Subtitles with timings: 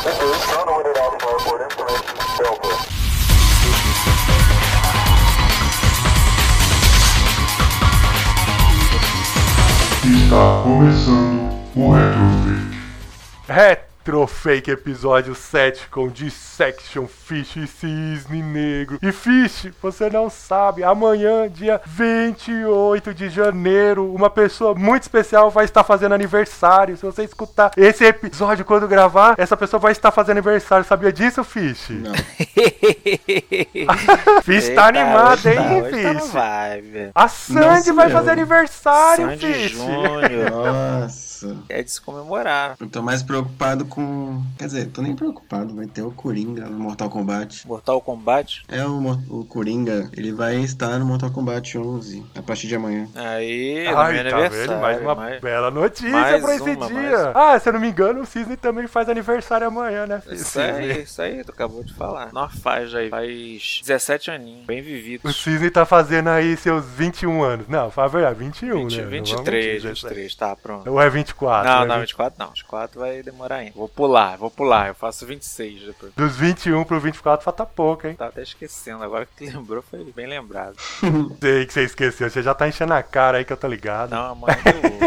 [0.00, 0.12] Está
[10.62, 13.89] começando o Retrofake.
[14.10, 18.98] Retrofake episódio 7 com Dissection Fish e Cisne Negro.
[19.00, 25.64] E Fish, você não sabe, amanhã, dia 28 de janeiro, uma pessoa muito especial vai
[25.64, 26.96] estar fazendo aniversário.
[26.96, 30.84] Se você escutar esse episódio quando gravar, essa pessoa vai estar fazendo aniversário.
[30.84, 31.90] Sabia disso, Fish?
[31.90, 32.10] Não.
[34.42, 36.32] Fish tá animado, hein, tá, hoje tá no Fish?
[36.32, 37.10] vibe.
[37.14, 39.70] A Sandy Não vai fazer aniversário, Sandy Fish.
[39.70, 40.50] Júnior.
[40.50, 41.29] Nossa.
[41.68, 42.76] É de se comemorar.
[42.80, 44.42] Eu tô mais preocupado com.
[44.58, 45.74] Quer dizer, tô nem preocupado.
[45.74, 47.66] Vai ter o Coringa no Mortal Kombat.
[47.66, 48.62] Mortal Kombat.
[48.68, 50.10] É o, o Coringa.
[50.16, 53.08] Ele vai estar no Mortal Kombat 11 a partir de amanhã.
[53.14, 54.68] Aí, Ai, meu tá aniversário.
[54.68, 54.80] vendo?
[54.80, 57.18] Mais uma mais- bela notícia mais pra esse uma, mais dia.
[57.30, 57.32] uma.
[57.54, 60.22] Ah, se eu não me engano, o Cisne também faz aniversário amanhã, né?
[60.30, 62.32] Isso aí, isso aí, tu acabou de falar.
[62.32, 65.42] Nós faz aí, faz 17 aninhos, bem O vividos.
[65.42, 67.66] Cisne tá fazendo aí seus 21 anos.
[67.68, 69.02] Não, fala a verdade, 21, 20, né?
[69.04, 70.90] Não vamos 23, mentir, 23, tá, pronto.
[70.90, 71.70] Ou é 24?
[71.70, 71.86] Não, né?
[71.86, 72.48] não, 24 não.
[72.48, 73.72] 24 vai demorar ainda.
[73.74, 74.88] Vou pular, vou pular.
[74.88, 76.12] Eu faço 26 depois.
[76.14, 78.14] Dos 21 pro 24 falta pouco, hein?
[78.14, 79.02] Tava até esquecendo.
[79.04, 80.76] Agora que lembrou, foi bem lembrado.
[81.40, 84.10] Sei que você esqueceu, você já tá enchendo a cara aí que eu tô ligado.
[84.10, 84.56] Não, amanhã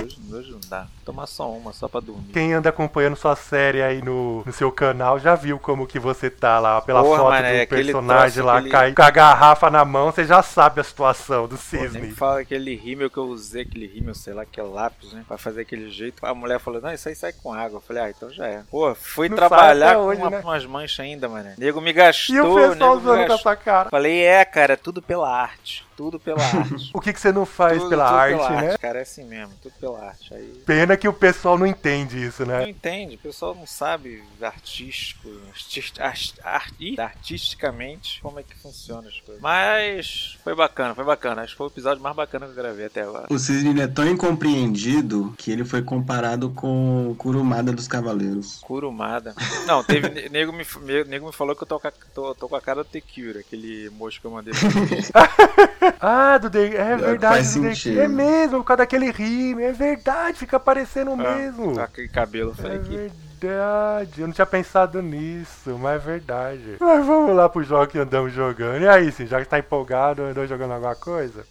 [0.03, 0.19] hoje.
[0.31, 0.87] Hoje não dá.
[1.05, 2.31] Tomar só uma, só pra dormir.
[2.33, 6.29] Quem anda acompanhando sua série aí no, no seu canal já viu como que você
[6.29, 9.69] tá lá, pela Porra, foto mané, do aquele personagem lá, aquele- cai, com a garrafa
[9.69, 12.11] na mão, você já sabe a situação do Pô, nem Cisne.
[12.11, 15.23] fala aquele rímel que eu usei, aquele rímel, sei lá, que é lápis, né?
[15.27, 16.12] Pra fazer aquele jeito.
[16.21, 17.77] A mulher falou, não, isso aí sai com água.
[17.77, 18.63] Eu falei, ah, então já é.
[18.69, 20.39] Pô, fui Não trabalhar com hoje, uma- né?
[20.43, 21.55] umas manchas ainda, mané.
[21.57, 23.89] Nego me gastou, E o pessoal nego me usando com essa cara.
[23.89, 25.85] Falei, é, cara, tudo pela arte.
[26.03, 26.91] Tudo pela arte.
[26.93, 28.67] O que, que você não faz tudo, pela tudo arte, pela né?
[28.71, 30.33] arte, cara, é assim mesmo, tudo pela arte.
[30.33, 30.61] Aí.
[30.65, 32.69] Pena que o pessoal não entende isso, Não né?
[32.69, 39.17] entende, o pessoal não sabe artístico, artist, art, art, artisticamente como é que funciona as
[39.21, 39.41] coisas.
[39.41, 41.41] Mas foi bacana, foi bacana.
[41.41, 43.27] Acho que foi o episódio mais bacana que eu gravei até agora.
[43.29, 48.59] O Cisne é tão incompreendido que ele foi comparado com o Kurumada dos Cavaleiros.
[48.61, 49.33] Curumada.
[49.65, 50.27] Não, teve.
[50.29, 50.65] nego, me,
[51.05, 53.39] nego me falou que eu tô com a, tô, tô com a cara do Tekira,
[53.39, 55.92] aquele moço que eu mandei pra.
[55.99, 56.75] Ah, do The...
[56.75, 58.01] é verdade, faz sentido.
[58.01, 61.73] é mesmo, por causa daquele rime, é verdade, fica parecendo mesmo.
[61.73, 62.51] Com aquele cabelo.
[62.57, 63.11] É falei que.
[63.41, 66.77] verdade, eu não tinha pensado nisso, mas é verdade.
[66.79, 68.81] Mas vamos lá pro jogo que andamos jogando.
[68.81, 71.45] E aí, sim, já que tá empolgado, andou jogando alguma coisa?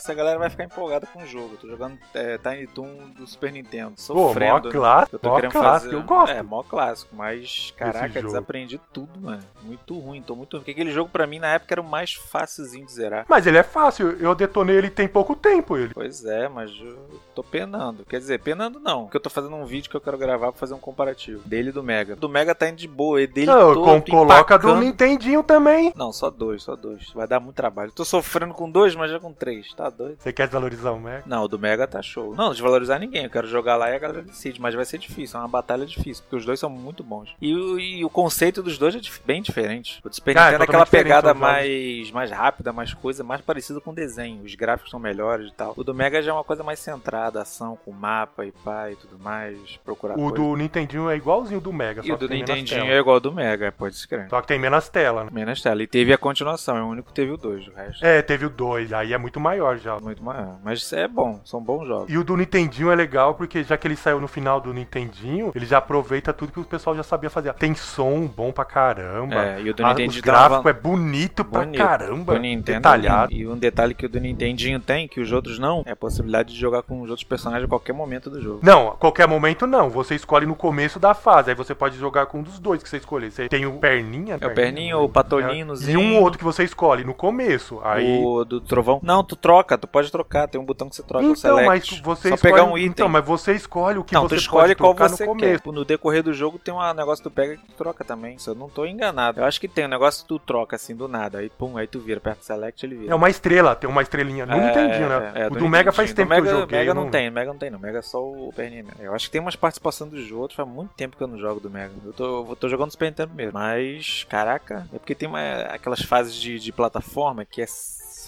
[0.00, 1.54] Empolgado, é, não sei se a galera vai ficar empolgada com o jogo.
[1.54, 3.90] Eu tô jogando é, Tiny Toon do Super Nintendo.
[3.90, 4.68] Pô, Sofrendo.
[4.68, 5.94] mó clássico, Eu tô querendo clássico, fazer.
[5.96, 6.32] eu gosto.
[6.32, 9.42] É, mó clássico, mas caraca, desaprendi tudo, mano.
[9.62, 10.60] Muito ruim, tô muito ruim.
[10.60, 13.24] Porque aquele jogo pra mim na época era o mais facilzinho de zerar.
[13.28, 15.92] Mas ele é fácil, eu detonei ele tem pouco tempo, ele.
[15.94, 16.98] Pois é, mas eu
[17.42, 18.04] tô penando.
[18.08, 19.04] Quer dizer, penando não.
[19.04, 21.40] Porque eu tô fazendo um vídeo que eu quero gravar pra fazer um comparativo.
[21.46, 22.16] Dele e do Mega.
[22.16, 24.76] Do Mega tá indo de boa, e dele Não, todo coloca do.
[24.76, 25.92] Nintendinho também.
[25.96, 27.10] Não, só dois, só dois.
[27.14, 27.92] Vai dar muito trabalho.
[27.92, 29.72] Tô sofrendo com dois, mas já com três.
[29.74, 30.16] Tá doido?
[30.18, 31.26] Você quer desvalorizar o Mac?
[31.26, 32.34] Não, o do Mega tá show.
[32.34, 33.24] Não, desvalorizar ninguém.
[33.24, 34.60] Eu quero jogar lá e a galera decide.
[34.60, 35.38] Mas vai ser difícil.
[35.38, 36.22] É uma batalha difícil.
[36.24, 37.34] Porque os dois são muito bons.
[37.40, 40.00] E, o- e o conceito dos dois é bem diferente.
[40.04, 43.92] O do Super Nintendo é aquela pegada mais, mais rápida, mais coisa, mais parecida com
[43.94, 44.42] desenho.
[44.44, 45.74] Os gráficos são melhores e tal.
[45.76, 48.96] O do Mega já é uma coisa mais centrada, ação com mapa e pá e
[48.96, 49.58] tudo mais.
[49.84, 50.34] Procurar O coisa.
[50.34, 53.72] do Nintendinho é igualzinho do Mega, E o do Nintendinho é igual ao do Mega,
[53.72, 54.28] pode se crer.
[54.28, 55.30] Só que tem menos tela, né?
[55.32, 55.82] Menos tela.
[55.82, 58.04] E teve a continuação, é o único que teve o 2, o resto.
[58.04, 59.98] É, teve o 2, aí é muito maior já.
[60.00, 60.58] Muito maior.
[60.64, 62.10] Mas é bom, são bons jogos.
[62.12, 65.52] E o do Nintendinho é legal porque já que ele saiu no final do Nintendinho,
[65.54, 67.52] ele já aproveita tudo que o pessoal já sabia fazer.
[67.54, 69.34] Tem som bom pra caramba.
[69.34, 71.78] É, e o do Ah, Nintendinho tá uma gráficos é bonito pra Bonito.
[71.78, 72.34] caramba.
[72.34, 73.32] O Nintendo detalhado.
[73.32, 76.52] E um detalhe que o do Nintendinho tem, que os outros não, é a possibilidade
[76.54, 78.60] de jogar com os outros personagens a qualquer momento do jogo.
[78.62, 79.90] Não, a qualquer momento não.
[79.90, 81.50] Você escolhe no começo da fase.
[81.50, 83.30] Aí você pode jogar com um dos dois que você escolher.
[83.30, 84.38] Você tem o Perninha.
[84.40, 87.80] É o Perninho, o Patolino, E um outro que você escolhe no começo.
[87.84, 88.22] Aí.
[88.22, 89.00] O do novão.
[89.02, 91.84] Não, tu troca, tu pode trocar, tem um botão que você troca, o Então, mas
[91.84, 92.02] select.
[92.02, 92.54] você Só escolhe...
[92.54, 92.90] pegar um item.
[92.90, 95.62] Então, mas você escolhe o que não, você tu escolhe qual você no começo.
[95.64, 95.72] quer.
[95.72, 98.38] No decorrer do jogo tem um negócio que tu pega que tu troca também.
[98.38, 99.40] Se eu não tô enganado.
[99.40, 101.38] Eu acho que tem um negócio que tu troca assim do nada.
[101.38, 103.12] Aí pum, aí tu vira, aperta select ele vira.
[103.12, 104.46] É uma estrela, tem uma estrelinha.
[104.46, 105.32] Não entendi, né?
[105.34, 106.78] é, o do Mega faz tempo Do que eu joguei.
[106.78, 107.78] Mega eu não tem, Mega não tem, não.
[107.78, 108.88] Mega é só o PNM.
[108.98, 111.60] Eu acho que tem umas participações dos outros, faz muito tempo que eu não jogo
[111.60, 111.92] do Mega.
[112.04, 113.52] Eu tô, eu tô jogando Super Nintendo mesmo.
[113.54, 117.66] Mas, caraca, é porque tem uma, aquelas fases de, de plataforma que é.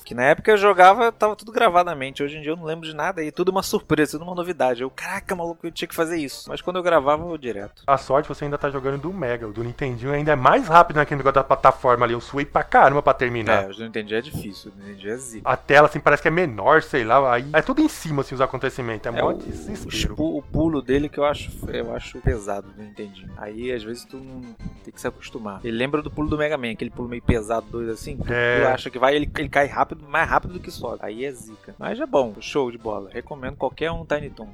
[0.04, 2.22] Que na época eu jogava, tava tudo gravado na mente.
[2.22, 4.82] Hoje em dia eu não lembro de nada e tudo uma surpresa, tudo uma novidade.
[4.82, 6.48] Eu, caraca, maluco, eu tinha que fazer isso.
[6.48, 7.82] Mas quando eu gravava, eu direto.
[7.86, 9.46] A sorte você ainda tá jogando do Mega.
[9.48, 12.12] O do Nintendinho ainda é mais rápido naquele negócio da plataforma ali.
[12.14, 13.64] Eu suei pra caramba pra terminar.
[13.64, 14.70] É, eu não entendi, é difícil.
[14.72, 15.48] Eu não entendi, é zica.
[15.48, 17.34] A tela, assim, parece que é menor, sei lá.
[17.34, 19.06] Aí é tudo em cima, assim, os acontecimentos.
[19.06, 20.14] É, É mó o, desespero.
[20.16, 23.30] pu- o pulo dele que eu acho, eu acho pesado do Nintendinho.
[23.36, 24.42] Aí às vezes tu não
[24.84, 25.60] tem que se acostumar.
[25.64, 28.18] Ele lembra do pulo do Mega Man, aquele pulo meio pesado, doido assim.
[28.28, 28.60] É.
[28.62, 30.98] Tu acha que vai, ele, ele cai rápido, mais rápido do que sobe.
[31.02, 31.74] Aí é zica.
[31.78, 33.10] Mas é bom, show de bola.
[33.10, 34.48] Recomendo qualquer um Tiny Toon.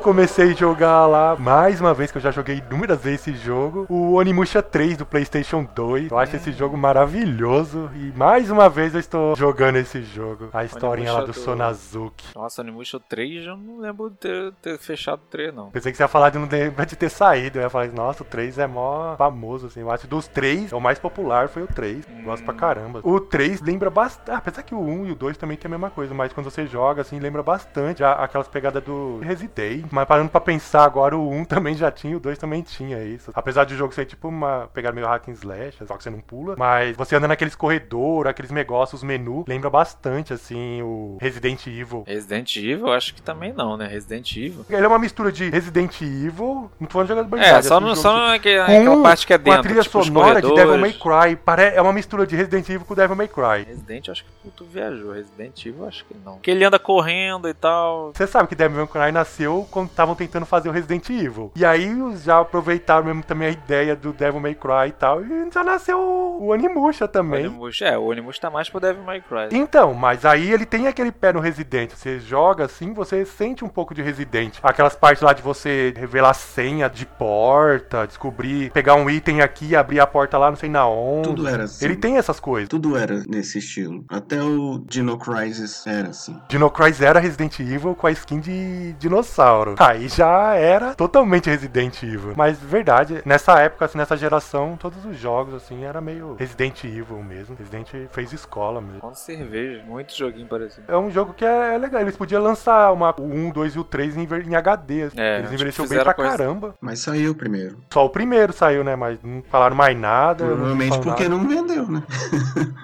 [0.00, 3.86] Comecei a jogar lá, mais uma vez, que eu já joguei inúmeras vezes esse jogo,
[3.88, 6.10] o Onimusha 3 do PlayStation 2.
[6.10, 10.48] Eu acho esse jogo maravilhoso e mais uma vez eu estou jogando esse jogo.
[10.52, 12.24] A historinha lá do do- Sonazuki.
[12.34, 15.70] Nossa, Onimusha 3 eu não lembro de ter, ter fechado o 3, não.
[15.70, 17.58] Pensei que você ia falar de não lembrar de ter saído.
[17.58, 19.80] Eu ia falar, nossa, o 3 é mó famoso, assim.
[19.80, 22.04] Eu acho dos três, o mais popular foi o 3.
[22.24, 23.00] Gosto pra caramba.
[23.02, 24.30] O 3 lembra bastante.
[24.36, 26.66] Apesar que o 1 e o 2 também tem a mesma coisa, mas quando você
[26.66, 29.89] joga, assim, lembra bastante aquelas pegadas do Resident.
[29.90, 33.30] Mas parando pra pensar agora, o 1 também já tinha, o 2 também tinha isso.
[33.34, 36.10] Apesar de o jogo ser tipo uma pegada meio hack and slash, só que você
[36.10, 36.54] não pula.
[36.58, 42.04] Mas você anda naqueles corredores, aqueles negócios, os menu, lembra bastante, assim, o Resident Evil.
[42.06, 43.86] Resident Evil, eu acho que também não, né?
[43.86, 44.64] Resident Evil.
[44.68, 47.58] Ele é uma mistura de Resident Evil, não tô falando de jogabilidade.
[47.58, 49.60] É, só, assim, jogo só não é que- com, aquela parte que é com dentro.
[49.60, 50.92] a trilha tipo, sonora de Devil May.
[50.92, 51.36] Cry.
[51.36, 51.62] Pare...
[51.74, 53.64] É uma mistura de Resident Evil com Devil May Cry.
[53.66, 55.12] Resident, eu acho que tu viajou.
[55.12, 56.34] Resident Evil, eu acho que não.
[56.34, 58.12] Porque ele anda correndo e tal.
[58.14, 61.52] Você sabe que Devil May Cry nasceu quando estavam tentando fazer o Resident Evil.
[61.54, 65.24] E aí já aproveitaram mesmo também a ideia do Devil May Cry e tal.
[65.24, 67.46] E já nasceu o Onimusha O também.
[67.46, 69.48] Onimusha, é, o Onimusha tá mais pro Devil May Cry.
[69.52, 71.92] Então, mas aí ele tem aquele pé no Resident.
[71.92, 74.58] Você joga assim, você sente um pouco de Resident.
[74.62, 80.00] Aquelas partes lá de você revelar senha de porta, descobrir, pegar um item aqui, abrir
[80.00, 81.28] a porta lá, não sei na onde.
[81.28, 81.84] Tudo era assim.
[81.84, 82.68] Ele tem essas coisas.
[82.68, 84.04] Tudo era nesse estilo.
[84.08, 86.40] Até o Dino Crisis era assim.
[86.48, 89.69] Dino Crisis era Resident Evil com a skin de dinossauro.
[89.78, 92.32] Aí já era totalmente Resident Evil.
[92.36, 97.22] Mas verdade, nessa época, assim, nessa geração, todos os jogos assim era meio Resident Evil
[97.22, 97.56] mesmo.
[97.56, 99.00] Resident fez escola mesmo.
[99.00, 100.84] Com cerveja, muito joguinho parecido.
[100.90, 102.00] É um jogo que é legal.
[102.00, 105.02] Eles podiam lançar uma, o 1, 2 e o 3 em, em HD.
[105.04, 105.20] assim.
[105.20, 106.74] É, Eles envelheceram bem pra coisa- caramba.
[106.80, 107.78] Mas saiu primeiro.
[107.92, 108.96] Só o primeiro saiu, né?
[108.96, 110.44] Mas não falaram mais nada.
[110.44, 111.36] não Provavelmente falaram porque nada.
[111.42, 112.02] não vendeu, né?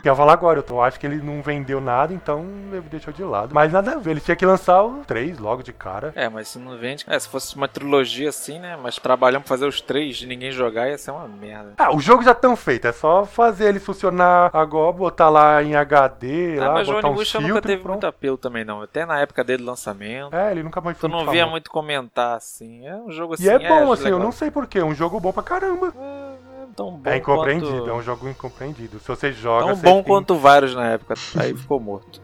[0.02, 2.44] Que eu ia falar agora, eu tô- eu acho que ele não vendeu nada, então
[2.72, 3.54] ele deixou de lado.
[3.54, 6.12] Mas nada a ver, ele tinha que lançar o 3 logo de cara.
[6.14, 7.04] É, mas se não vende.
[7.08, 8.78] É, se fosse uma trilogia assim, né?
[8.80, 11.72] Mas trabalhando pra fazer os três de ninguém jogar ia ser uma merda.
[11.78, 15.74] Ah, o jogo já tão feito, é só fazer ele funcionar agora, botar lá em
[15.74, 17.92] HD, Ah, lá, mas o um Onimusha filtro nunca teve pronto.
[17.94, 18.82] muito apelo também, não.
[18.82, 20.34] Até na época dele lançamento.
[20.34, 21.50] É, ele nunca mais Tu foi não muito via famoso.
[21.52, 22.86] muito comentar assim.
[22.86, 23.44] É um jogo assim.
[23.44, 24.20] E é bom, assim, eu legal.
[24.20, 25.92] não sei porquê, é um jogo bom pra caramba.
[25.96, 27.90] É tão bom É incompreendido, quanto...
[27.90, 28.98] é um jogo incompreendido.
[29.00, 31.14] Se você joga, Tão bom tem- quanto vários na época.
[31.38, 32.20] Aí ficou morto.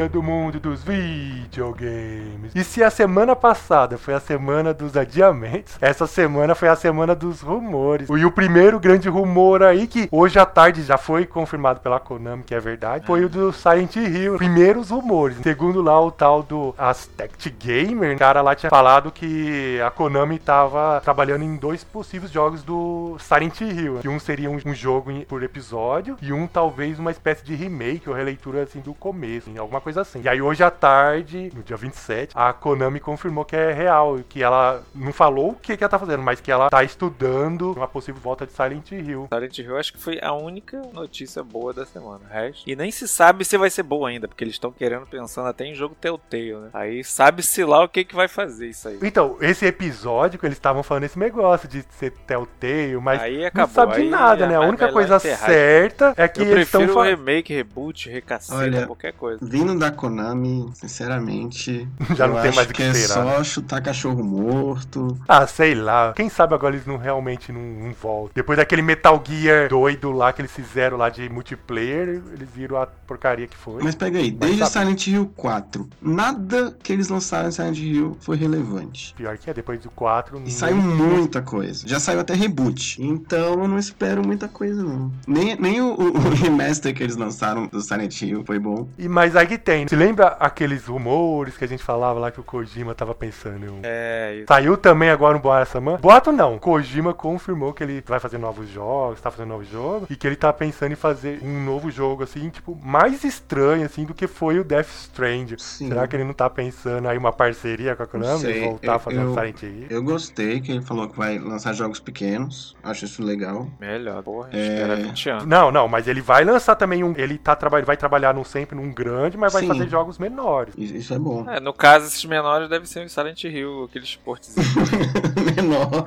[0.00, 2.52] Notícia do mundo dos videogames.
[2.54, 7.14] E se a semana passada foi a semana dos adiamentos, essa semana foi a semana
[7.14, 8.08] dos rumores.
[8.08, 12.44] E o primeiro grande rumor aí, que hoje à tarde já foi confirmado pela Konami,
[12.44, 14.36] que é verdade, foi o do Silent Hill.
[14.36, 15.36] Primeiros rumores.
[15.42, 20.38] Segundo lá o tal do Aztec Gamer, o cara lá tinha falado que a Konami
[20.38, 23.98] tava trabalhando em dois possíveis jogos do Silent Hill.
[24.00, 28.08] Que um seria um, um jogo por episódio e um talvez uma espécie de remake
[28.08, 30.22] ou releitura assim do começo, alguma coisa assim.
[30.22, 34.42] E aí hoje à tarde, no dia 27, a Konami confirmou que é real, que
[34.42, 37.88] ela não falou o que, que ela tá fazendo, mas que ela tá estudando uma
[37.88, 39.28] possível volta de Silent Hill.
[39.32, 42.20] Silent Hill acho que foi a única notícia boa da semana.
[42.30, 42.68] Resto.
[42.68, 45.64] E nem se sabe se vai ser boa ainda, porque eles estão querendo, pensando até
[45.64, 46.70] em jogo Telltale, né?
[46.72, 48.98] Aí sabe-se lá o que, que vai fazer isso aí.
[49.02, 53.66] Então, esse episódio que eles estavam falando esse negócio de ser Telltale, mas Aí acabou,
[53.66, 54.56] não sabe de aí nada, né?
[54.56, 57.16] A única coisa certa é que Eu eles estão prefiro falando.
[57.18, 59.38] remake, reboot, recaceta, Olha, qualquer coisa.
[59.42, 63.44] Vindo da Konami, sinceramente, Já não tem acho mais o que que é esperar, só
[63.44, 65.16] chutar cachorro morto.
[65.28, 66.12] Ah, sei lá.
[66.14, 68.30] Quem sabe agora eles não realmente não, não voltam.
[68.34, 72.86] Depois daquele Metal Gear doido lá que eles fizeram lá de multiplayer, eles viram a
[72.86, 73.82] porcaria que foi.
[73.82, 74.70] Mas pega aí, Vai desde saber.
[74.96, 79.14] Silent Hill 4, nada que eles lançaram em Silent Hill foi relevante.
[79.16, 80.42] Pior que é, depois do 4.
[80.46, 81.86] E saiu muita coisa.
[81.88, 82.96] Já saiu até reboot.
[83.02, 85.10] Então eu não espero muita coisa, não.
[85.26, 88.88] Nem, nem o, o- o remaster que eles lançaram do Silent Hill foi bom.
[88.98, 89.88] E mas aí que tem.
[89.88, 93.64] Se lembra aqueles rumores que a gente falava lá que o Kojima tava pensando?
[93.64, 94.46] em um- É, isso.
[94.48, 95.80] Saiu também agora no Boato essa.
[95.80, 96.58] Boato não.
[96.58, 100.36] Kojima confirmou que ele vai fazer novos jogos, tá fazendo novos jogos, e que ele
[100.36, 104.58] tá pensando em fazer um novo jogo, assim, tipo, mais estranho, assim, do que foi
[104.58, 105.54] o Death Strand.
[105.58, 105.88] Sim.
[105.88, 108.40] Será que ele não tá pensando aí uma parceria com a Konami?
[108.40, 108.64] sei.
[108.64, 109.86] Voltar Eu- a fazer um eu- Silent Hill?
[109.90, 112.76] Eu gostei que ele falou que vai lançar jogos pequenos.
[112.82, 113.66] Acho isso legal.
[113.80, 114.66] Melhor, porra, É.
[114.66, 115.46] espera 20 anos.
[115.46, 117.14] Não, não, mas ele vai lançar também um.
[117.16, 119.68] Ele tá vai trabalhar num, sempre num grande, mas vai Sim.
[119.68, 120.74] fazer jogos menores.
[120.76, 121.48] Isso isso é bom.
[121.48, 124.68] É, no caso, esses menores devem ser o Silent Hill, aqueles portezinhos.
[125.56, 126.04] menor.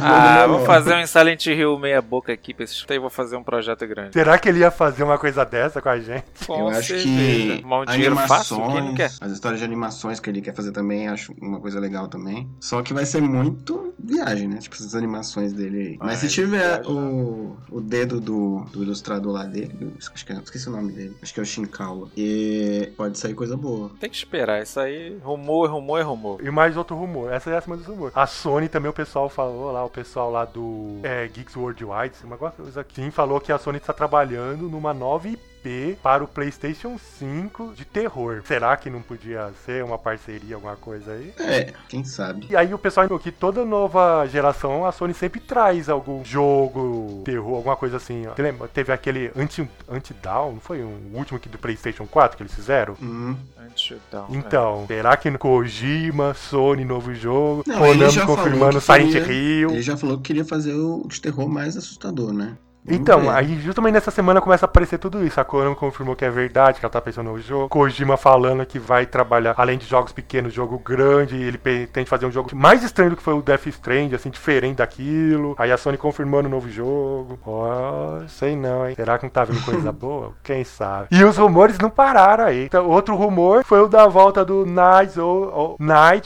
[0.00, 0.48] ah, Menor.
[0.58, 2.84] vou fazer um Silent Hill meia boca aqui pra esses.
[2.88, 4.12] Aí vou fazer um projeto grande.
[4.12, 6.24] Será que ele ia fazer uma coisa dessa com a gente?
[6.46, 7.06] Com eu acho certeza.
[7.06, 9.10] que um dinheiro fácil, quem não quer?
[9.20, 12.48] as histórias de animações que ele quer fazer também, acho uma coisa legal também.
[12.60, 14.58] Só que vai ser muito viagem, né?
[14.58, 15.98] Tipo, essas animações dele aí.
[16.00, 16.92] Mas se Vai, tiver viagem.
[16.92, 21.32] o, o dedo do, do ilustrador lá dele, acho que, esqueci o nome dele, acho
[21.34, 23.90] que é o Shinkawa, e pode sair coisa boa.
[24.00, 26.44] Tem que esperar, isso aí, rumor, rumor é rumor.
[26.44, 28.16] E mais outro rumor, essa é a semana dos rumores.
[28.16, 32.36] A Sony também, o pessoal falou lá, o pessoal lá do é, Geeks Worldwide, uma
[32.36, 35.55] coisa aqui, sim, falou que a Sony está trabalhando numa nova IP
[36.02, 38.42] para o PlayStation 5 de terror.
[38.46, 41.32] Será que não podia ser uma parceria, alguma coisa aí?
[41.38, 42.46] É, quem sabe.
[42.50, 47.56] E aí o pessoal que toda nova geração a Sony sempre traz algum jogo, terror,
[47.56, 48.26] alguma coisa assim.
[48.26, 48.32] Ó.
[48.40, 48.68] Lembra?
[48.68, 52.54] Teve aquele Anti- Anti-Down, não foi um o último aqui do PlayStation 4 que eles
[52.54, 52.94] fizeram?
[53.00, 53.36] Hum.
[53.58, 54.26] Antes então.
[54.30, 58.84] Então, será que no Kojima, Sony, novo jogo, Não, ele Konami já falou confirmando que
[58.84, 59.70] Silent queria- Hill.
[59.70, 62.56] Ele já falou que queria fazer o de terror mais assustador, né?
[62.88, 65.40] Então, aí justamente nessa semana começa a aparecer tudo isso.
[65.40, 67.68] A Konami confirmou que é verdade, que ela tá pensando no jogo.
[67.68, 71.36] Kojima falando que vai trabalhar, além de jogos pequenos, jogo grande.
[71.36, 74.76] Ele pretende fazer um jogo mais estranho do que foi o Death Strand, assim, diferente
[74.76, 75.54] daquilo.
[75.58, 77.38] Aí a Sony confirmando o novo jogo.
[77.44, 78.94] Ó, sei não, hein?
[78.94, 80.32] Será que não tá vindo coisa boa?
[80.42, 81.08] Quem sabe?
[81.10, 82.66] E os rumores não pararam aí.
[82.66, 85.18] Então, outro rumor foi o da volta do Night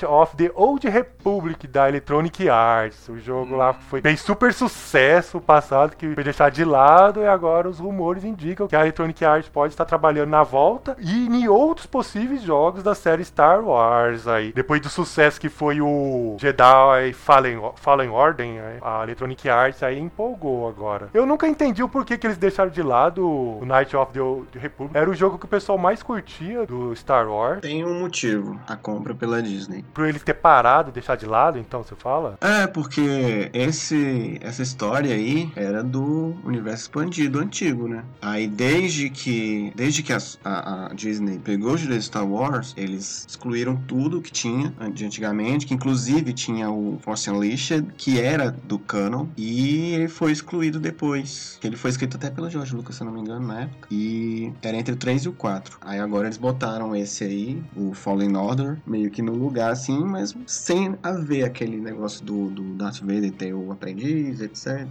[0.04, 1.19] of the Old Republic
[1.68, 3.08] da Electronic Arts.
[3.08, 7.68] O jogo lá foi, fez super sucesso passado, que foi deixado de lado, e agora
[7.68, 11.86] os rumores indicam que a Electronic Arts pode estar trabalhando na volta e em outros
[11.86, 14.52] possíveis jogos da série Star Wars aí.
[14.52, 19.98] Depois do sucesso que foi o Jedi Fallen, Fallen Order, né, a Electronic Arts aí
[19.98, 21.08] empolgou agora.
[21.12, 24.96] Eu nunca entendi o porquê que eles deixaram de lado o Night of the Republic.
[24.96, 27.60] Era o jogo que o pessoal mais curtia do Star Wars.
[27.60, 29.84] Tem um motivo, a compra pela Disney.
[29.94, 32.36] Por eles ter parado, deixar de lado, então, você fala?
[32.40, 38.04] É, porque esse, essa história aí era do universo expandido antigo, né?
[38.20, 43.26] Aí desde que desde que a, a- a Disney pegou os direitos Star Wars, eles
[43.28, 48.78] excluíram tudo que tinha de antigamente, que inclusive tinha o Force Unleashed, que era do
[48.78, 51.58] canon, e ele foi excluído depois.
[51.62, 53.88] Ele foi escrito até pelo George Lucas, se eu não me engano, na época.
[53.90, 55.78] E era entre o 3 e o 4.
[55.80, 60.34] Aí agora eles botaram esse aí, o Fallen Order, meio que no lugar assim, mas
[60.46, 64.86] sem haver aquele negócio do, do Darth Vader ter o aprendiz, etc.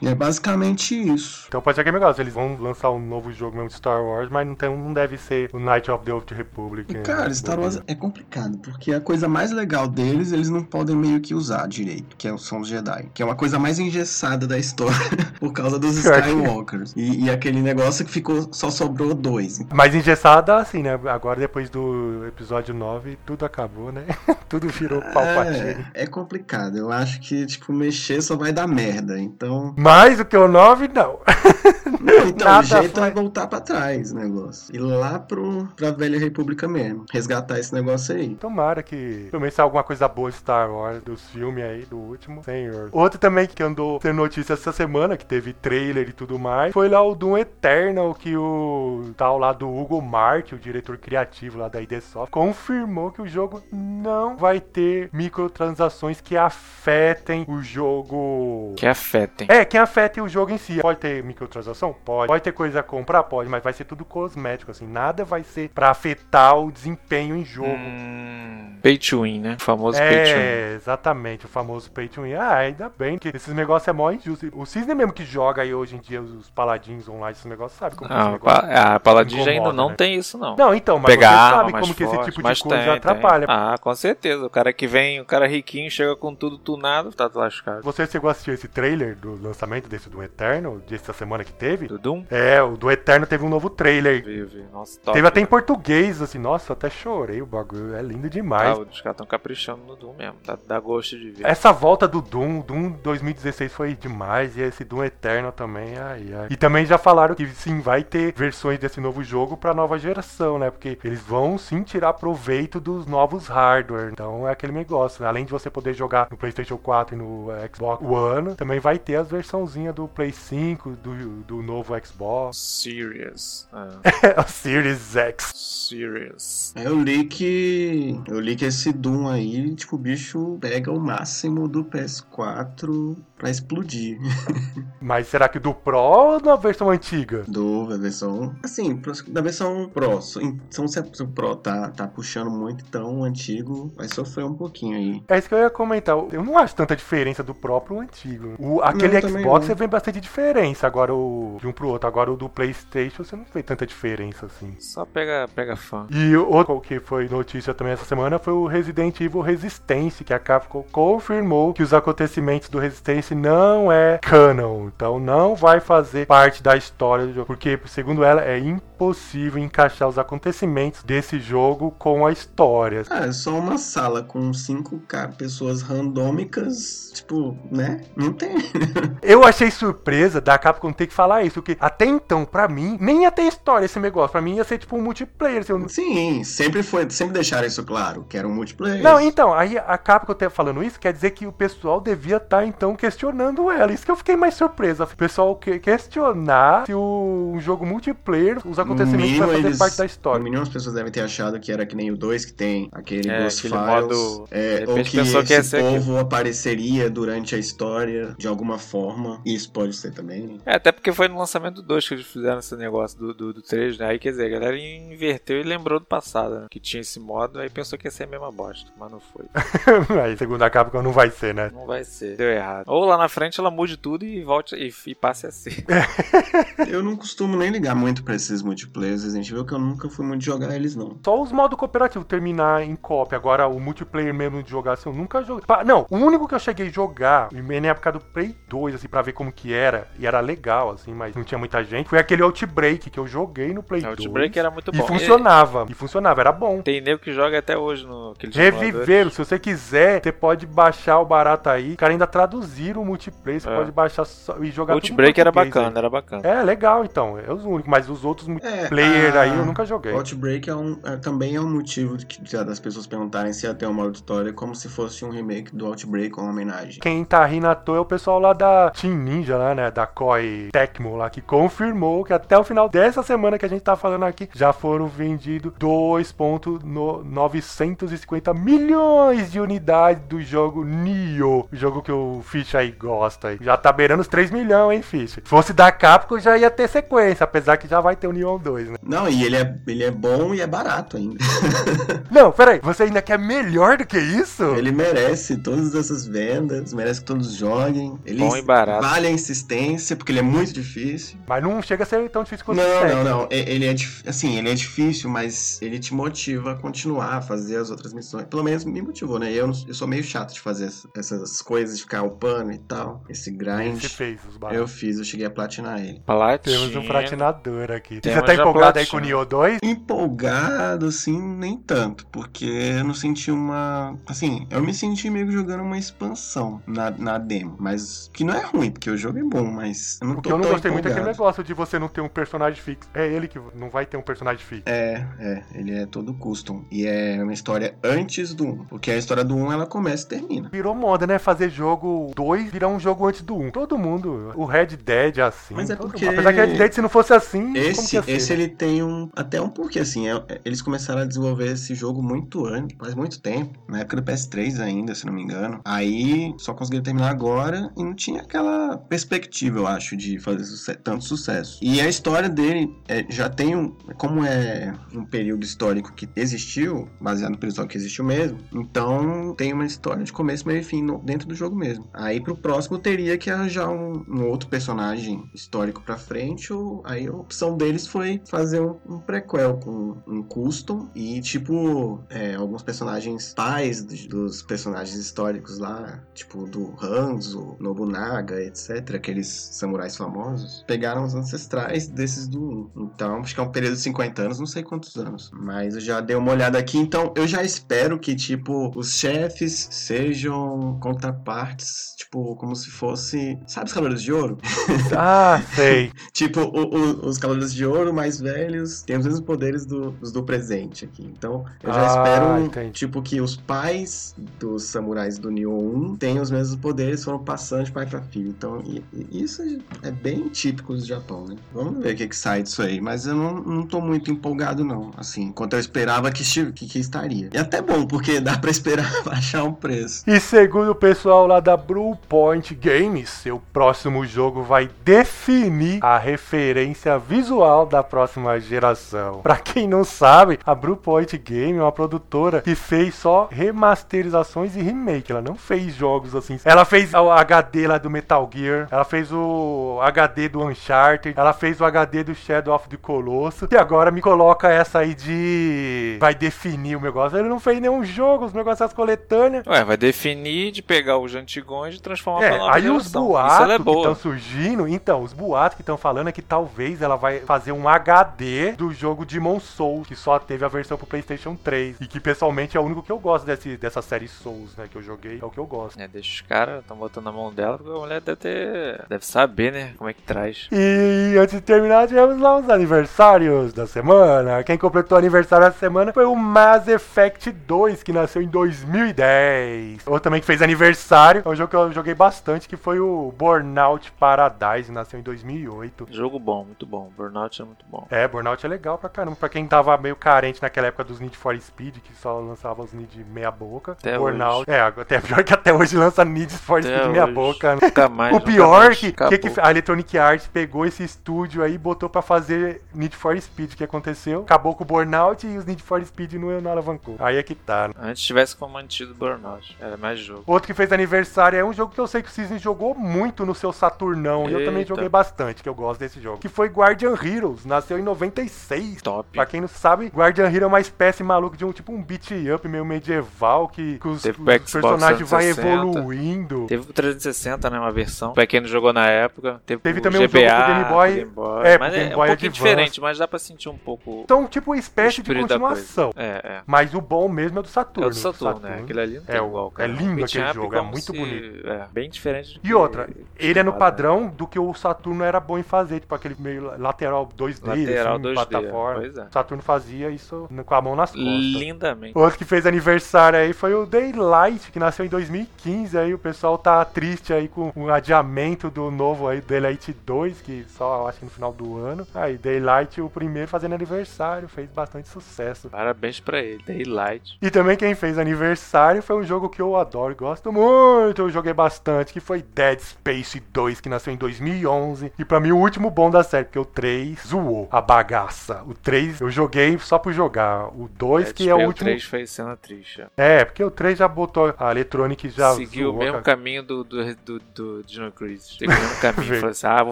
[0.00, 1.44] E é basicamente isso.
[1.48, 2.14] Então pode ser que é legal.
[2.18, 5.16] Eles vão lançar um novo jogo mesmo de Star Wars, mas não, tem, não deve
[5.18, 6.92] ser o Night of the Old Republic.
[6.92, 7.00] né?
[7.02, 11.20] Cara, Star Wars é complicado, porque a coisa mais legal deles, eles não podem meio
[11.20, 13.08] que usar direito, que é o São dos Jedi.
[13.14, 14.96] Que é uma coisa mais engessada da história,
[15.40, 16.92] por causa dos que- Skywalkers.
[16.96, 19.60] E, e aquele negócio que ficou, só sobrou dois.
[19.72, 20.98] Mas engessada, assim, né?
[21.06, 24.04] Agora, depois do episódio 9, tudo acabou, né?
[24.48, 25.31] tudo virou Palpatine.
[25.40, 26.76] É, é complicado.
[26.76, 29.18] Eu acho que, tipo, mexer só vai dar merda.
[29.18, 29.74] Então.
[29.76, 31.18] Mais do que o 9, não.
[32.02, 34.74] Então Nada o jeito vai- é voltar pra trás o negócio.
[34.74, 37.04] Ir lá pro, pra velha república mesmo.
[37.12, 38.34] Resgatar esse negócio aí.
[38.34, 42.42] Tomara que menos saia alguma coisa boa de Star Wars, dos filmes aí, do último.
[42.44, 42.88] Senhor.
[42.92, 46.88] Outro também que andou tendo notícia essa semana, que teve trailer e tudo mais, foi
[46.88, 51.68] lá o Doom Eternal, que o tal lá do Hugo Mark, o diretor criativo lá
[51.68, 58.74] da ID Soft, confirmou que o jogo não vai ter microtransações que afetem o jogo.
[58.76, 59.46] Que afetem.
[59.50, 60.80] É, que afetem o jogo em si.
[60.80, 61.91] Pode ter microtransação?
[61.94, 62.26] Pode.
[62.28, 63.22] Pode ter coisa a comprar?
[63.24, 64.86] Pode, mas vai ser tudo cosmético, assim.
[64.86, 67.68] Nada vai ser pra afetar o desempenho em jogo.
[67.70, 69.56] Hum, pay to win, né?
[69.60, 70.40] O famoso pay to win.
[70.40, 72.34] É, exatamente, o famoso pay to win.
[72.34, 74.50] Ah, ainda bem que esses negócios é mó injusto.
[74.54, 77.96] O Cisne mesmo que joga aí hoje em dia os paladins online, esses negócios, sabe
[77.96, 78.60] como que esse Ah, negócio...
[78.62, 79.94] pa- a Paladin já ainda não né?
[79.96, 80.56] tem isso, não.
[80.56, 83.46] Não, então, mas Pegar você sabe como que esse forte, tipo de coisa tem, atrapalha.
[83.46, 83.54] tem.
[83.56, 84.44] Ah, com certeza.
[84.46, 87.82] O cara que vem, o cara riquinho, chega com tudo tunado, tá lascado.
[87.82, 91.81] Você chegou a assistir esse trailer do lançamento desse do Eternal, dessa semana que teve?
[91.88, 92.24] Do Doom?
[92.30, 94.24] É, o do Eterno teve um novo trailer.
[94.24, 94.64] Vi, vi.
[94.72, 95.14] Nossa, top.
[95.14, 98.78] Teve até em português, assim, nossa, até chorei o bagulho, é lindo demais.
[98.78, 100.36] Ah, os caras tão caprichando no Doom mesmo.
[100.44, 101.46] Dá, dá gosto de ver.
[101.46, 106.46] Essa volta do Doom, Doom 2016 foi demais, e esse Doom Eternal também, ai, ai.
[106.50, 110.58] E também já falaram que sim, vai ter versões desse novo jogo pra nova geração,
[110.58, 110.70] né?
[110.70, 114.10] Porque eles vão sim tirar proveito dos novos hardware.
[114.12, 115.28] Então é aquele negócio, né?
[115.28, 119.16] Além de você poder jogar no PlayStation 4 e no Xbox One, também vai ter
[119.16, 123.66] as versãozinhas do Play 5, do, do novo Xbox, Serious.
[123.72, 123.98] Ah,
[124.46, 125.52] o Series X.
[125.54, 126.72] serious.
[126.76, 128.20] Eu li que.
[128.28, 133.50] Eu li que esse Doom aí, tipo, o bicho pega o máximo do PS4 pra
[133.50, 134.18] explodir.
[135.00, 137.44] Mas será que do Pro ou na versão antiga?
[137.48, 138.54] Do da versão.
[138.62, 140.20] Assim, pro- da versão Pro.
[140.40, 144.96] Então, se o Pro tá, tá puxando muito, então o antigo vai sofrer um pouquinho
[144.96, 145.22] aí.
[145.28, 146.16] É isso que eu ia comentar.
[146.32, 148.54] Eu não acho tanta diferença do próprio antigo.
[148.58, 149.62] O, aquele Não, Xbox não.
[149.62, 152.06] você vê bastante diferença agora o, de um pro outro.
[152.06, 154.74] Agora o do PlayStation você não vê tanta diferença assim.
[154.78, 156.06] Só pega, pega fã.
[156.10, 160.38] E outro que foi notícia também essa semana foi o Resident Evil Resistance, que a
[160.38, 164.88] Capcom confirmou que os acontecimentos do Resistance não é canon.
[164.88, 167.46] Então não vai fazer parte da história do jogo.
[167.46, 173.04] Porque, segundo ela, é impossível encaixar os acontecimentos desse jogo com a história.
[173.08, 175.00] Ah, é só uma sala com cinco
[175.38, 177.12] pessoas randômicas.
[177.14, 178.00] Tipo, né?
[178.16, 178.56] Não tem.
[179.22, 183.22] Eu achei surpresa da Capcom ter que falar isso, porque até então, pra mim, nem
[183.22, 184.32] ia ter história esse negócio.
[184.32, 185.60] Pra mim ia ser tipo um multiplayer.
[185.60, 187.08] assim, eu Sim, sempre foi.
[187.10, 189.02] Sempre deixaram isso claro, que era um multiplayer.
[189.02, 192.64] Não, então, aí a Capcom ter falando isso quer dizer que o pessoal devia estar
[192.66, 193.92] então questionando ela.
[193.92, 195.04] Isso que eu fiquei mais surpresa.
[195.04, 199.68] O pessoal que- questionar se o um jogo multiplayer, os No acontecimentos mínimo, vai fazer
[199.68, 200.42] eles- parte da No história.
[200.42, 203.28] mínimo as pessoas devem ter achado que era que nem o 2, que tem aquele
[203.30, 204.02] É, Ghost aquele Files.
[204.02, 205.92] modo- é, ou que que esse aquilo.
[205.94, 209.40] povo apareceria durante a história de alguma forma.
[209.44, 210.60] Isso pode ser também.
[210.64, 213.52] É, até porque foi no lançamento do 2 que eles fizeram esse negócio do, do,
[213.52, 214.06] do 3, né?
[214.06, 216.66] Aí quer dizer, a galera inverteu e lembrou do passado, né?
[216.70, 219.44] Que tinha esse modo, aí pensou que ia ser a mesma bosta, mas não foi.
[220.22, 221.70] aí, segundo a Capcom, não vai ser, né?
[221.72, 222.36] Não vai ser.
[222.36, 222.84] Deu errado.
[222.88, 225.84] Ou lá na frente ela mude tudo e volte e, e passe a ser.
[226.88, 230.24] Eu não costumo nem ligar muito pra esses multiplayers Resident Evil, que eu nunca fui
[230.24, 231.18] muito jogar eles, não.
[231.24, 233.36] Só os modos cooperativos terminar em cópia.
[233.36, 235.64] Agora, o multiplayer mesmo de jogar assim, eu nunca joguei.
[235.66, 238.94] Pa- Não, o único que eu cheguei a jogar, e na época do Play 2,
[238.94, 242.08] assim, pra ver como que era, e era legal, assim, mas não tinha muita gente,
[242.08, 244.18] foi aquele Outbreak que eu joguei no Play 2.
[244.20, 245.06] Outbreak era muito E bom.
[245.06, 245.86] funcionava.
[245.88, 246.80] E funcionava, era bom.
[246.82, 251.24] Tem nego que joga até hoje no Reviveram, se você quiser, você pode baixar o
[251.24, 251.96] barato aí.
[251.96, 253.76] Cara, ainda traduziram o multiplayer, você É.
[253.76, 255.96] pode baixar só- e jogar Outbreak era bacana, aí.
[255.98, 256.42] era bacana.
[256.46, 257.38] É, legal então.
[257.38, 260.12] É os únicos, mas os outros É, multiplayer a- aí eu nunca joguei.
[260.12, 263.74] Outbreak é um, é- também é um motivo de que- das pessoas perguntarem se ia
[263.74, 267.00] ter um modo história como se fosse um remake do Outbreak ou uma homenagem.
[267.00, 269.90] Quem tá rindo à toa é o pessoal lá da Team Ninja lá, né?
[269.90, 273.82] Da Koei Tecmo Lá, que confirmou que até o final dessa semana que a gente
[273.82, 282.02] tá falando aqui, já foram vendidos 2.950 milhões de unidades do jogo Nioh, o jogo
[282.02, 283.56] que o Fish aí gosta.
[283.60, 285.32] Já tá beirando os 3 milhões, hein, Fish?
[285.32, 288.58] Se fosse da Capcom, já ia ter sequência, apesar que já vai ter o Nioh
[288.58, 288.96] 2, né?
[289.02, 291.36] Não, e ele é, ele é bom e é barato ainda.
[292.30, 294.64] Não, peraí, você ainda quer melhor do que isso?
[294.76, 298.18] Ele merece todas essas vendas, merece que todos joguem.
[298.24, 299.02] Ele Bom e barato.
[299.02, 301.01] vale a insistência, porque ele é muito difícil.
[301.46, 303.48] Mas não chega a ser tão difícil quanto Não, não, não.
[303.50, 303.94] Ele é
[304.26, 308.46] assim, ele é difícil, mas ele te motiva a continuar a fazer as outras missões.
[308.46, 309.52] Pelo menos me motivou, né?
[309.52, 313.22] Eu, eu sou meio chato de fazer ess- essas coisas, de ficar upando e tal.
[313.28, 314.00] Esse grind.
[314.00, 314.92] Você fez os Eu baratos.
[314.92, 316.20] fiz, eu cheguei a platinar ele.
[316.24, 316.76] Platina.
[316.78, 318.20] Temos um platinador aqui.
[318.20, 319.78] Temos você tá empolgado aí com o Nioh 2?
[319.82, 324.16] Empolgado, assim, nem tanto, porque eu não senti uma.
[324.26, 328.54] Assim, eu me senti meio que jogando uma expansão na, na demo, mas que não
[328.54, 330.90] é ruim, porque o jogo é bom, mas eu não tô eu não tão gostei
[330.92, 333.08] muito aquele negócio de você não ter um personagem fixo.
[333.14, 334.84] É ele que não vai ter um personagem fixo.
[334.86, 336.84] É, é, ele é todo custom.
[336.90, 338.84] E é uma história antes do 1.
[338.86, 340.68] Porque a história do 1 ela começa e termina.
[340.70, 341.38] Virou moda, né?
[341.38, 343.70] Fazer jogo 2 virar um jogo antes do 1.
[343.70, 344.52] Todo mundo.
[344.56, 345.74] O Red Dead é assim.
[345.74, 346.34] Mas é porque- mundo.
[346.34, 349.28] Apesar que Red Dead, se não fosse assim, Esse, esse ele tem um.
[349.34, 350.28] Até um porquê, assim.
[350.28, 353.78] é- é- eles começaram a desenvolver esse jogo muito antes, faz muito tempo.
[353.88, 355.80] Na época do PS3 ainda, se não me engano.
[355.84, 360.64] Aí só conseguiram terminar agora e não tinha aquela perspectiva, eu acho, de fazer
[361.02, 361.78] tanto sucesso.
[361.82, 363.90] E a história dele é, já tem um.
[364.16, 369.72] Como é um período histórico que existiu, baseado no período que existiu mesmo, então tem
[369.72, 372.08] uma história de começo, meio e fim no- dentro do jogo mesmo.
[372.12, 377.26] Aí pro próximo teria que arranjar um, um outro personagem histórico pra frente, ou aí
[377.26, 382.82] a opção deles foi fazer um, um prequel com um custom e tipo é, alguns
[382.82, 390.71] personagens pais dos, dos personagens históricos lá, tipo do Hanzo, Nobunaga, etc, aqueles samurais famosos,
[390.86, 393.02] pegaram os ancestrais desses do 1.
[393.14, 396.00] Então, acho que é um período de 50 anos, não sei quantos anos, mas eu
[396.00, 402.14] já dei uma olhada aqui, então eu já espero que tipo os chefes sejam contrapartes,
[402.16, 404.58] tipo como se fosse, sabe os Cavaleiros de Ouro?
[405.16, 406.10] Ah, sei.
[406.32, 410.32] Tipo, o- o- os Cavaleiros de Ouro mais velhos têm os mesmos poderes do- dos
[410.32, 411.22] do presente aqui.
[411.24, 412.90] Então, eu já Ah, espero, entendi.
[412.92, 415.72] tipo, que os pais dos samurais do Nioh
[416.12, 418.48] 1 tenham os mesmos poderes, foram passando de pai pra filho.
[418.48, 419.62] Então, e- e isso
[420.02, 421.56] é bem típico do Japão, né?
[421.72, 423.00] Vamos ver o que, que sai disso aí.
[423.00, 425.10] Mas eu não, não tô muito empolgado, não.
[425.16, 427.50] Assim, enquanto eu esperava que, que, que estaria.
[427.52, 430.22] E até bom, porque dá pra esperar baixar o preço.
[430.24, 436.16] E segundo o pessoal lá da Blue Point Games, seu próximo jogo vai definir a
[436.16, 439.40] referência visual da próxima geração.
[439.42, 444.76] Pra quem não sabe, a Blue Point Game é uma produtora que fez só remasterizações
[444.76, 445.32] e remake.
[445.32, 446.60] Ela não fez jogos assim.
[446.64, 451.52] Ela fez o HD lá do Metal Gear, ela fez o HD do Uncharted, ela
[451.52, 453.68] fez o HD do Shadow of the Colossus.
[453.70, 457.38] E agora me coloca essa aí de vai definir o negócio.
[457.38, 459.66] Ele não fez nenhum jogo, os negócios das coletâneas.
[459.66, 463.26] Ué, vai definir de pegar os antigões e transformar pra É, nova aí os geração.
[463.26, 467.16] boatos é que estão surgindo, então, os boatos que estão falando é que talvez ela
[467.16, 471.56] vai fazer um HD do jogo Demon Souls, que só teve a versão pro PlayStation
[471.56, 474.86] 3, e que pessoalmente é o único que eu gosto desse, dessa série Souls, né,
[474.90, 476.00] que eu joguei, é o que eu gosto.
[476.00, 479.04] É, deixa os caras, estão botando na mão dela, porque a mulher deve ter.
[479.08, 479.94] Deve saber, né?
[479.96, 480.41] Como é que traz.
[480.72, 484.62] E antes de terminar, tivemos lá os aniversários da semana.
[484.64, 490.06] Quem completou o aniversário da semana foi o Mass Effect 2, que nasceu em 2010.
[490.06, 493.32] Outro também que fez aniversário, é um jogo que eu joguei bastante, que foi o
[493.36, 496.06] Burnout Paradise, nasceu em 2008.
[496.10, 497.10] Jogo bom, muito bom.
[497.16, 498.06] Burnout é muito bom.
[498.10, 499.36] É, Burnout é legal pra caramba.
[499.36, 502.92] Pra quem tava meio carente naquela época dos Need for Speed, que só lançava os
[502.92, 503.92] Need meia boca.
[503.92, 504.70] Até Burnout.
[504.70, 507.32] É, até pior que até hoje lança Need for Até Speed meia hoje.
[507.34, 507.74] boca.
[507.74, 507.80] né?
[507.82, 508.32] Nunca mais.
[508.32, 508.98] O nunca pior mais.
[508.98, 510.18] que, que, que a Electronic
[510.52, 513.72] Pegou esse estúdio aí e botou pra fazer Need for Speed.
[513.72, 514.40] O que aconteceu?
[514.40, 517.16] Acabou com o Burnout e os Need for Speed não, não alavancou.
[517.18, 517.94] Aí é que tá, né?
[518.00, 519.76] Antes tivesse mantido Burnout.
[519.80, 520.42] Era mais jogo.
[520.46, 523.44] Outro que fez aniversário é um jogo que eu sei que o Cisne jogou muito
[523.44, 524.48] no seu Saturnão.
[524.48, 524.88] E eu também Eita.
[524.88, 526.38] joguei bastante, que eu gosto desse jogo.
[526.38, 527.64] Que foi Guardian Heroes.
[527.64, 529.02] Nasceu em 96.
[529.02, 529.28] Top.
[529.32, 532.30] Pra quem não sabe, Guardian Hero é uma espécie maluca de um tipo um beat
[532.54, 535.68] up meio medieval que, que os, Teve os personagens vão 360.
[535.68, 536.66] evoluindo.
[536.66, 537.78] Teve o 360, né?
[537.78, 538.32] Uma versão.
[538.32, 539.60] Pra quem não jogou na época.
[539.66, 541.14] Teve, Teve o também um GBA, jogo pro Game Boy.
[541.14, 541.66] Game Boy.
[541.66, 542.50] É, mas Game é Boy um pouquinho Advance.
[542.70, 544.22] diferente, mas dá pra sentir um pouco.
[544.24, 546.12] Então, tipo uma espécie de continuação.
[546.16, 546.60] É, é.
[546.66, 548.06] Mas o bom mesmo é do Saturno.
[548.08, 548.78] É do Saturno, né?
[548.82, 549.92] Aquele ali não tem É o- igual, é cara.
[549.92, 551.68] lindo Beat aquele jogo, é muito se- bonito.
[551.68, 553.78] É, bem diferente E outra, ele é no né?
[553.78, 558.14] padrão do que o Saturno era bom em fazer, tipo aquele meio lateral 2D, Lateral
[558.14, 559.00] assim, 2D, plataforma.
[559.00, 559.26] pois é.
[559.30, 561.22] Saturno fazia isso com a mão nas costas.
[561.26, 562.16] Lindamente.
[562.16, 565.96] Outro que fez aniversário aí foi o Daylight, que nasceu em 2015.
[565.98, 570.64] Aí o pessoal tá triste aí com o adiamento do novo aí, Daylight 2, que
[570.68, 572.06] só acho que no final do ano.
[572.14, 575.68] Aí, Daylight, o primeiro fazendo aniversário, fez bastante sucesso.
[575.70, 577.38] Parabéns pra ele, Daylight.
[577.40, 581.52] E também quem fez aniversário foi um jogo que eu adoro, gosto muito, eu joguei
[581.52, 585.12] bastante, que foi Dead Space 2, que nasceu em 2011.
[585.18, 588.62] E pra mim o último bom da série, porque o 3 zoou a bagaça.
[588.66, 590.68] O 3 eu joguei só por jogar.
[590.68, 591.90] O 2 que é o último.
[591.90, 593.04] Space 3 foi cena triste.
[593.16, 596.24] É, porque o 3 já botou a Electronic já Seguiu o zoou, mesmo cara.
[596.24, 598.56] caminho do, do, do, do Dino Crisis.
[598.58, 599.34] Seguiu o mesmo caminho.
[599.36, 599.91] Falou assim: ah, vou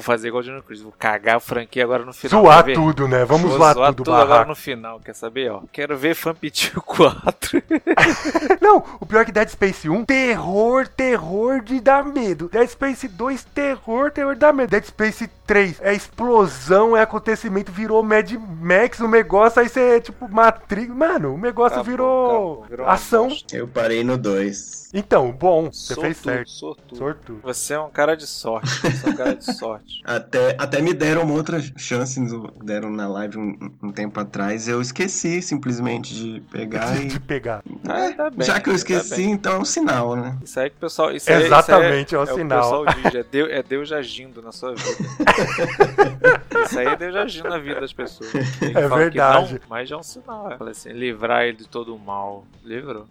[0.00, 0.82] fazer igual o Dino Crisis.
[0.84, 2.42] Vou cagar o franquia agora no final.
[2.42, 3.24] Zoar tudo, né?
[3.24, 4.48] Vamos Vou zoar, zoar tudo, tudo agora barraco.
[4.50, 5.62] no final, quer saber, ó?
[5.72, 7.62] Quero ver Fampitil 4.
[8.60, 12.48] Não, o pior é que Dead Space 1, terror, terror de dar medo.
[12.48, 14.70] Dead Space 2, terror, terror de dar medo.
[14.70, 20.00] Dead Space 3, é explosão, é acontecimento, virou Mad Max, o negócio, aí você é
[20.00, 20.88] tipo Matrix.
[20.94, 23.28] Mano, o negócio Acabou, virou, acabou, virou ação.
[23.52, 24.89] Eu parei no 2.
[24.92, 26.50] Então, bom, você fez Sortudo, certo.
[26.50, 26.96] sortudo.
[26.98, 27.40] Sortudo.
[27.44, 28.68] Você é um cara de sorte.
[28.68, 30.00] Você é um cara de sorte.
[30.04, 32.20] Até, até me deram uma outra chance,
[32.64, 34.66] deram na live um, um tempo atrás.
[34.66, 37.20] Eu esqueci simplesmente de pegar De e.
[37.20, 37.62] pegar.
[37.88, 39.30] Ah, tá bem, Já que eu tá esqueci, bem.
[39.32, 40.36] então é um sinal, né?
[40.42, 41.12] Isso aí que o pessoal.
[41.12, 42.82] Isso aí- Exatamente, isso é aí o é, sinal.
[42.82, 44.90] o pessoal diz, é Deus, é Deus agindo na sua vida.
[46.66, 48.30] isso aí é Deus agindo na vida das pessoas.
[48.34, 49.52] É verdade.
[49.54, 50.50] não, mas é um sinal.
[50.50, 50.58] É.
[50.58, 52.44] Fala assim, livrar ele de todo o mal.
[52.64, 53.06] Livrou.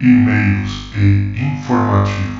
[0.00, 2.39] E-mails e informativos.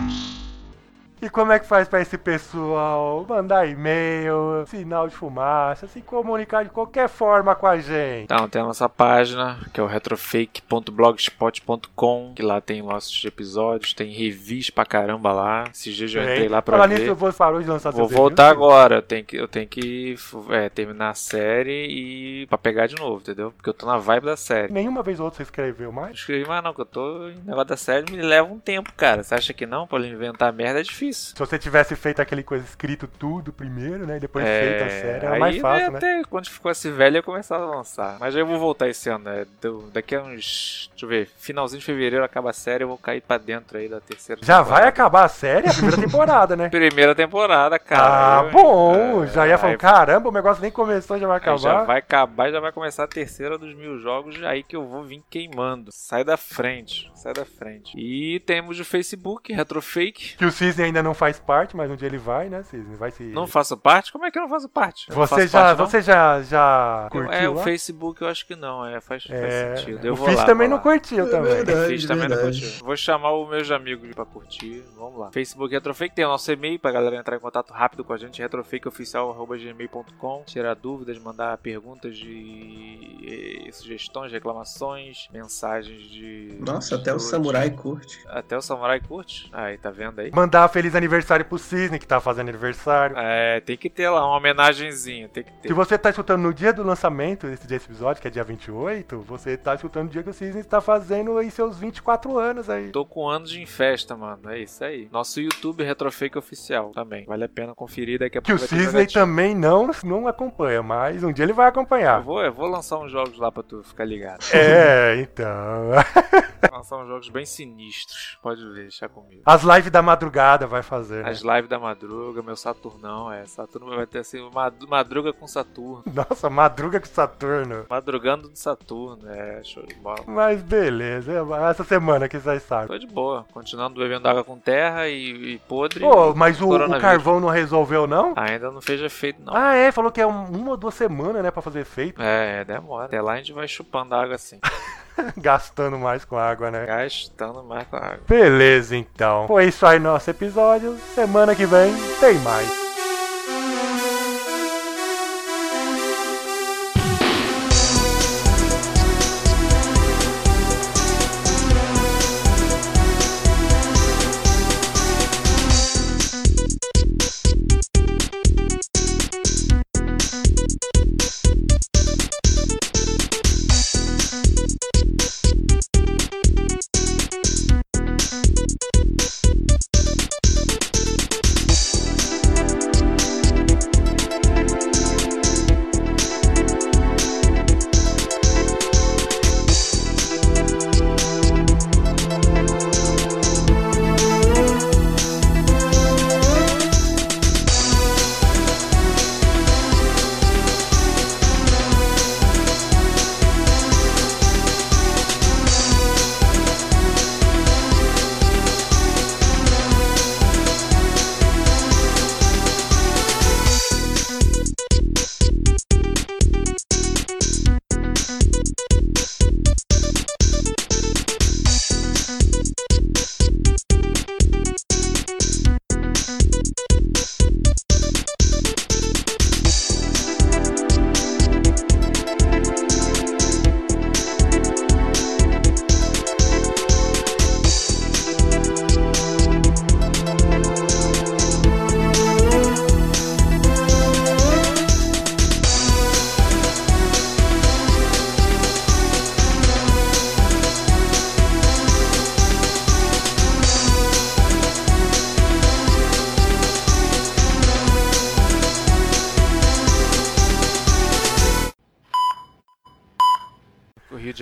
[1.22, 6.64] E como é que faz pra esse pessoal mandar e-mail, sinal de fumaça, se comunicar
[6.64, 8.24] de qualquer forma com a gente?
[8.24, 14.11] Então, tem a nossa página, que é o retrofake.blogspot.com, que lá tem nossos episódios, tem
[14.11, 15.64] reviews pra caramba lá.
[15.70, 17.00] Esses dias eu entrei lá pra Falar ver.
[17.00, 18.64] nisso, você parou de lançar Vou voltar reviews?
[18.64, 20.14] agora, eu tenho que, eu tenho que
[20.48, 23.52] é, terminar a série e pra pegar de novo, entendeu?
[23.52, 24.72] Porque eu tô na vibe da série.
[24.72, 26.16] Nenhuma vez ou outra você escreveu Não mais?
[26.16, 29.22] escrevi mais não, que eu tô em negócio da série, me leva um tempo, cara.
[29.22, 29.87] Você acha que não?
[29.87, 31.10] Pra ele inventar merda é difícil.
[31.16, 34.16] Se você tivesse feito aquele coisa escrito tudo primeiro, né?
[34.16, 35.99] E depois feito a série, era aí, mais fácil, né?
[35.99, 38.16] Até quando ficasse velho eu começar a lançar.
[38.20, 39.46] Mas aí eu vou voltar esse ano, né?
[39.61, 40.88] Do- daqui a uns.
[40.92, 43.88] Deixa eu ver, finalzinho de fevereiro acaba a série, eu vou cair pra dentro aí
[43.88, 44.81] da terceira Já temporada.
[44.81, 46.68] vai acabar a série, a primeira temporada, né?
[46.68, 48.40] Primeira temporada, cara.
[48.40, 49.25] ah, Eu- bom!
[49.25, 51.59] é, já ia falar, aí- caramba, o negócio nem começou, já vai Aí acabar.
[51.59, 54.87] já vai acabar e já vai começar a terceira dos mil jogos, aí que eu
[54.87, 55.90] vou vir queimando.
[55.92, 57.96] Sai da frente, sai da frente.
[57.99, 60.37] E temos o Facebook, Retrofake.
[60.37, 62.94] Que o Cisne ainda não faz parte, mas um dia ele vai, né, Cisne?
[62.96, 63.24] Vai se.
[63.24, 64.12] Não faço parte?
[64.12, 65.06] Como é que eu não faço parte?
[65.08, 67.62] Eu Você faço já, parte, você já, já curtiu É, o lá?
[67.62, 70.04] Facebook eu acho que não, é, faz, faz É, sentido.
[70.06, 71.52] Eu o lá, também vou não curtiu É também.
[71.54, 71.80] verdade.
[71.80, 72.84] O Fizz também não curtiu.
[72.84, 74.82] Vou chamar os meus amigos pra curtir.
[74.96, 75.30] Vamos lá.
[75.32, 78.40] Facebook Retrofake tem o nosso e-mail pra galera entrar em contato rápido com a gente.
[78.40, 86.56] retrofakeoficial.gmail.com Tirar dúvidas, mandar perguntas de sugestões, reclamações, mensagens de.
[86.60, 88.20] Nossa, até o samurai curte.
[88.28, 89.48] Até o Samurai curte?
[89.52, 90.30] Aí, tá vendo aí?
[90.32, 93.16] Mandar feliz aniversário pro Cisne, que tá fazendo aniversário.
[93.18, 95.68] É, tem que ter lá uma homenagenzinha, tem que ter.
[95.68, 99.20] Se você tá escutando no dia do lançamento desse, desse episódio, que é dia 28,
[99.20, 102.90] você tá escutando no dia que o Cisne está fazendo aí seus 24 anos aí.
[102.90, 104.50] Tô com anos em festa, mano.
[104.50, 105.09] É isso aí.
[105.12, 107.24] Nosso YouTube Retrofake Oficial também.
[107.26, 108.74] Vale a pena conferir daqui a Que o pouco.
[108.74, 112.20] vai ter Cisne também não, não acompanha, mas um dia ele vai Eu acompanhar.
[112.22, 114.44] vou, eu vou lançar uns jogos lá pra tu ficar ligado.
[114.53, 115.90] É, então.
[116.72, 118.38] Lançar uns jogos bem sinistros.
[118.42, 119.42] Pode ver, deixar comigo.
[119.44, 121.22] As lives da madrugada vai fazer.
[121.24, 121.30] né?
[121.30, 123.44] As lives da madruga, meu Saturnão, é.
[123.46, 126.02] Saturno vai ter assim, mad- madruga com Saturno.
[126.12, 127.86] Nossa, madruga com Saturno.
[127.88, 130.20] Madrugando do Saturno, é, show de bola.
[130.26, 131.32] Mas beleza,
[131.70, 132.88] essa semana que vocês sabem.
[132.88, 136.00] Tô de boa, continuando bebendo água com terra e, e podre.
[136.00, 138.34] Pô, mas o, o carvão não resolveu, não?
[138.36, 139.54] Ainda não fez efeito, não.
[139.54, 142.20] Ah, é, falou que é um- uma ou duas semanas, né, pra fazer efeito.
[142.22, 143.06] É, demora.
[143.06, 144.58] Até lá a gente vai chupando água assim.
[145.37, 146.87] Gastando mais com água, né?
[146.87, 148.20] Gastando mais com água.
[148.28, 149.46] Beleza, então.
[149.46, 150.96] Foi isso aí nosso episódio.
[151.14, 152.89] Semana que vem tem mais.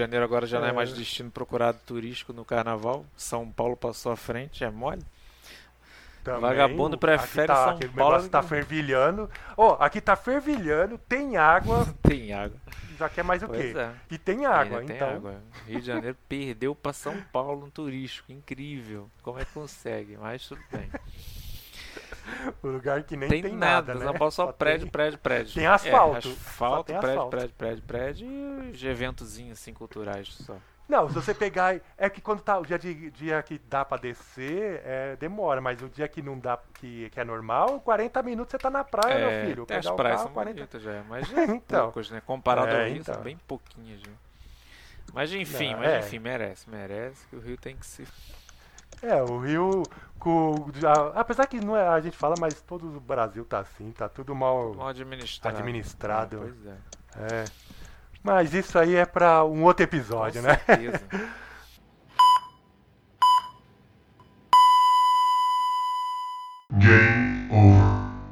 [0.08, 0.72] Janeiro agora já não é É.
[0.72, 3.04] mais destino procurado turístico no carnaval.
[3.16, 5.02] São Paulo passou à frente, é mole.
[6.24, 9.30] Também, Vagabundo prefere tá, São aquele Paulo negócio tá fervilhando.
[9.56, 12.56] Ó, aqui tá fervilhando, tem água, Tem água.
[12.98, 13.78] já quer mais o Pois quê?
[13.78, 13.92] é.
[14.10, 15.08] E tem água, Ainda então.
[15.08, 15.42] Tem água.
[15.66, 18.30] Rio de Janeiro perdeu pra São Paulo no turístico.
[18.32, 19.08] Incrível.
[19.22, 20.16] Como é que consegue?
[20.18, 20.90] Mas tudo bem.
[22.62, 23.94] O lugar que nem tem, tem, nada.
[23.94, 24.04] né?
[24.04, 25.54] São Paulo só, Só prédio, tem- prédio, prédio.
[25.54, 26.28] tem asfalto.
[26.28, 27.30] É, asfalto, tem prédio, asfalto.
[27.36, 30.56] prédio, prédio, prédio e os eventozinhos assim culturais só.
[30.88, 31.78] Não, se você pegar.
[31.98, 35.82] É que quando tá o dia, de, dia que dá pra descer, é, demora, mas
[35.82, 39.18] o dia que não dá, que, que é normal, 40 minutos você tá na praia,
[39.18, 39.62] meu filho.
[39.64, 41.82] as Pegar o praias carro, são 40 bonitas já, mas já Então.
[41.84, 42.22] poucos, né?
[42.24, 43.14] Comparado É, ao Rio, então.
[43.14, 44.10] são bem pouquinhas já.
[45.12, 45.98] Mas enfim, Não, mas é.
[46.00, 48.06] enfim, merece, merece que o Rio tem que se
[49.02, 49.82] é, o Rio.
[50.18, 50.66] Com,
[51.14, 54.34] apesar que não é, a gente fala, mas todo o Brasil tá assim, tá tudo
[54.34, 55.56] mal, mal administrado.
[55.56, 56.36] administrado.
[56.36, 57.42] É, pois é.
[57.42, 57.44] é.
[58.20, 60.56] Mas isso aí é para um outro episódio, Com né?
[60.66, 61.00] Certeza.
[66.72, 67.97] Game over.